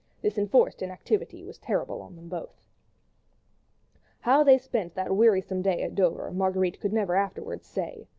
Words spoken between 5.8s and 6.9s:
at Dover, Marguerite